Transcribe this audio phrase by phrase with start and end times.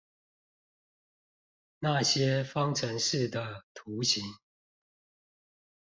[1.77, 4.23] 那些方程式的圖形